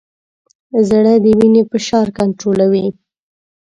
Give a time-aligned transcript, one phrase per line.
[0.89, 2.87] زړه د وینې فشار کنټرولوي.